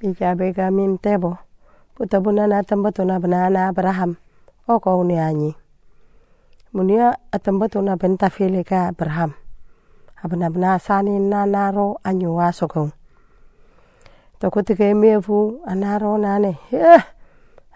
Bicabe 0.00 0.52
min 0.70 0.98
tebo 0.98 1.38
puta 1.94 2.20
bunana 2.20 2.62
tambatuna 2.62 3.20
banana 3.20 3.68
Abraham. 3.68 4.16
Oko 4.68 4.98
uni 5.00 5.18
anyi. 5.18 5.54
Munia 6.74 7.14
atambatuna 7.32 7.96
benta 7.96 8.30
fili 8.30 8.64
ka 8.64 8.88
Abraham. 8.88 9.32
Abna 10.22 10.50
bna 10.50 10.78
sani 10.78 11.18
nanaro 11.20 12.00
anyu 12.04 12.36
wasoko 12.36 12.90
tokutike 14.40 14.94
mefu 14.94 15.60
anaro 15.66 16.18
nane. 16.18 16.58
Eh! 16.72 17.02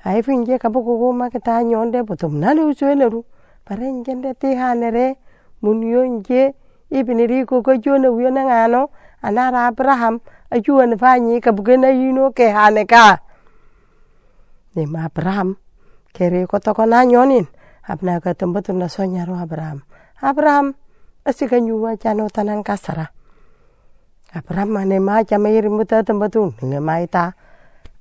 Ai 0.05 0.23
finje 0.23 0.59
kabuku 0.59 1.13
ma 1.13 1.31
kita 1.31 1.63
nyonde 1.65 2.03
butum. 2.03 2.37
Nani 2.37 2.61
usueleru? 2.61 3.25
Pare 3.65 3.93
njende 3.93 4.35
ti 4.35 4.55
hanere 4.55 5.17
munio 5.63 6.07
nje 6.07 6.55
ibiniri 6.91 7.45
ko 7.45 7.63
ko 7.63 7.77
jona 7.77 8.11
wiona 8.11 8.45
ngano 8.45 8.89
anara 9.23 9.67
Abraham 9.69 10.21
ajuan 10.51 10.95
fanyi 10.99 11.41
kabugena 11.41 11.91
yino 11.91 12.31
ke 12.33 12.51
hane 12.51 12.85
ka. 12.85 13.23
Ni 14.75 14.87
ma 14.87 15.07
Abraham 15.07 15.57
kere 16.13 16.47
na 16.87 16.99
nyonin 17.05 17.47
abna 17.89 18.21
ka 18.21 18.35
tambatu 18.35 18.73
na 18.73 18.89
sonya 18.89 19.25
ro 19.25 19.35
Abraham. 19.39 19.83
Abraham 20.23 20.75
asika 21.29 21.61
nyuwa 21.61 21.97
chano 21.97 22.29
tanang 22.33 22.65
kasara 22.65 23.13
Abraham 24.35 24.85
ne 24.85 24.99
ma 24.99 25.25
chama 25.25 25.49
iri 25.49 25.69
muta 25.69 26.03
tambatu 26.03 26.53
ne 26.63 26.81
ma 26.81 27.01
ita 27.01 27.33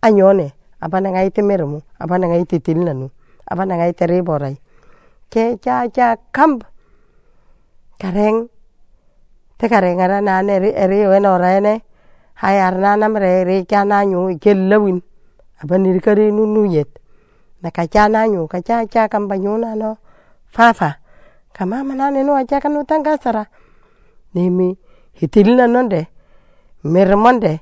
anyone 0.02 0.52
abana 0.82 1.10
ngai 1.12 1.32
te 1.32 1.42
mermu 1.42 1.82
abana 2.00 2.28
ngai 2.28 2.46
te 2.46 2.60
tilnanu 2.60 3.10
abana 3.48 3.76
ngai 3.76 3.94
te 3.94 4.06
riborai 4.08 4.56
ke 5.30 5.60
cha 5.64 5.88
cha 5.88 6.16
kamp 6.32 6.64
kareng 8.00 8.48
te 9.58 9.68
kareng 9.68 9.98
na 10.22 10.42
ne 10.42 10.60
ri 10.60 10.72
ri 10.72 11.08
weno 11.08 11.38
rene 11.38 11.82
hayar 12.42 12.78
nanam 12.78 13.18
re 13.18 13.44
ri 13.44 13.66
cha 13.66 13.84
na 13.84 14.04
nyu 14.06 14.38
kel 14.40 14.70
lawin 14.70 15.02
abani 15.62 15.94
ri 15.94 16.00
kare 16.00 16.32
nu 16.32 16.46
nu 16.46 16.66
yet. 16.66 16.88
Na 17.64 17.72
ka 17.72 17.88
cha 17.88 18.08
na 18.08 18.28
nyu 18.28 18.48
ka 18.48 18.62
cha 18.62 18.86
cha 18.86 19.08
kam 19.08 19.28
ba 19.28 19.36
nyu 19.38 19.58
na 19.58 19.74
no 19.74 19.98
fafa. 20.54 21.00
Kama 21.54 21.84
mana 21.84 22.12
ne 22.12 22.22
no 22.24 22.38
cha 22.46 22.60
kanu 22.60 22.86
tanga 22.86 23.18
sara 23.18 23.48
nimi 24.36 24.78
hitil 25.18 25.56
na 25.58 25.66
nonde 25.66 26.06
mermonde. 26.84 27.60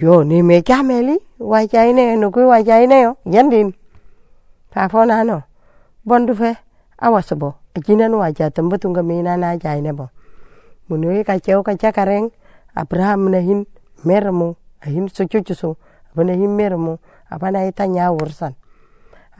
Yo 0.00 0.24
ni 0.24 0.42
me 0.42 0.62
cha 0.62 0.82
meli 0.82 1.16
wa 1.38 1.66
cha 1.66 1.86
ine 1.86 2.16
no 2.18 2.30
ku 2.30 2.40
wa 2.48 2.58
cha 2.62 2.82
ine 2.82 3.00
yo, 3.00 3.16
yandin. 3.24 3.72
Fa 4.74 4.88
fo 4.88 5.04
na 5.06 5.22
no 5.22 5.42
bondu 6.04 6.34
fe 6.34 6.58
awasabo 6.98 7.54
ajina 7.76 8.08
no 8.10 8.18
wa 8.18 8.32
cha 8.32 8.50
tambatunga 8.50 9.02
me 9.06 9.22
na 9.22 9.36
na 9.36 9.56
cha 9.56 9.78
ine 9.78 9.92
bo. 9.94 10.10
Munoi 10.88 11.24
ka 11.24 11.38
cheu 11.38 11.62
ka 11.62 11.74
cha 11.74 11.92
kareng. 11.92 12.30
Abraham 12.76 13.32
na 13.32 13.40
hin 13.40 13.64
mermu 14.04 14.56
ahin 14.84 15.08
sucucusu 15.08 15.80
abana 16.12 16.36
hin 16.36 16.52
mermu 16.52 17.00
abana 17.32 17.64
ita 17.64 17.88
wursan 18.12 18.52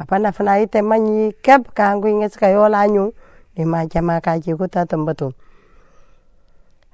abana 0.01 0.33
fana 0.33 0.57
ite 0.57 0.81
manyi 0.81 1.37
kep 1.45 1.77
kangu 1.77 2.09
inges 2.09 2.41
ka 2.41 2.49
yola 2.49 2.89
nyu 2.89 3.13
ni 3.57 3.65
ma 3.65 3.85
jama 3.85 4.21
ka 4.25 4.41
ji 4.41 4.57
ku 4.57 4.65
ta 4.69 4.89
tambatu 4.89 5.37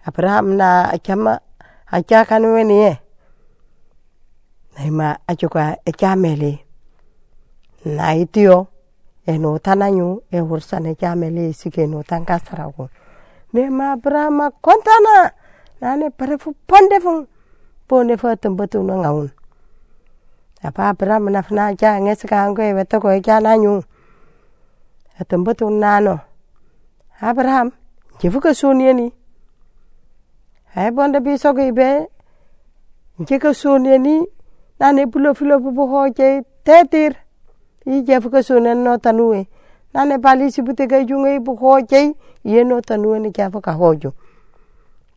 abraham 0.03 0.59
na 0.59 0.91
chama 0.99 1.39
acha 1.87 2.27
kanu 2.27 2.59
weni 2.59 2.77
ye 2.83 2.93
na 4.75 4.91
ma 4.91 5.09
achuka 5.29 5.77
echa 5.87 6.17
meli. 6.17 6.59
Na 7.85 8.15
itio 8.15 8.67
eno 9.27 9.59
tananyu 9.59 10.23
e 10.31 10.41
wursan 10.41 10.87
echa 10.87 11.15
meli 11.15 11.53
sike 11.53 11.87
no 11.87 12.03
tanka 12.03 12.39
sarago 12.39 12.91
ne 13.53 13.71
ma 13.71 13.93
abraham 13.93 14.51
kontana. 14.61 15.33
Nane 15.81 16.11
pare 16.11 16.39
fu 16.39 16.55
pande 16.67 17.01
fun 17.01 17.27
pone 17.89 18.17
fa 18.17 18.37
tambatu 18.37 18.83
no 18.83 18.95
ngaun. 19.03 19.29
Apa 20.63 20.89
abraham 20.91 21.31
na 21.31 21.43
fna 21.43 21.75
cha 21.77 21.99
nges 21.99 22.23
ka 22.29 22.49
ngo 22.49 22.63
e 22.63 22.73
weto 22.73 23.01
ko 23.01 23.09
cha 23.21 23.41
na 23.41 23.57
nyu 23.57 23.83
tambatu 25.29 25.71
nano. 25.71 26.21
Abraham 27.21 27.71
jefu 28.19 28.41
ka 28.41 28.55
sonieni 28.55 29.13
ai 30.75 30.91
bonde 30.91 31.21
bi 31.23 31.39
so 31.39 31.55
ge 31.55 31.71
be 31.71 32.11
je 33.27 33.39
ka 33.39 33.55
sonieni 33.55 34.27
nane 34.81 35.07
bulo 35.07 35.35
filo 35.35 35.59
bu 35.59 35.87
ho 35.87 36.09
je 36.11 36.43
tetir. 36.65 37.15
I 37.85 38.03
jefu 38.07 38.31
ka 38.31 38.43
sonen 38.43 38.85
no 38.85 38.99
tanue 38.99 39.47
nane 39.95 40.19
bali 40.19 40.51
sibute 40.53 40.87
ga 40.87 41.05
junge 41.05 41.39
bu 41.41 41.57
ho 41.57 41.81
je 41.81 42.15
ye 42.45 42.65
no 42.65 42.81
tanue 42.81 43.19
ni 43.19 43.31
jefu 43.31 43.61
ka 43.61 43.73
hojo. 43.73 44.13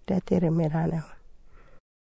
Tetir 0.05 0.51
merane 0.51 1.14